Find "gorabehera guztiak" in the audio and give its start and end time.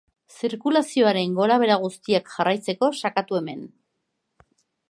1.41-2.33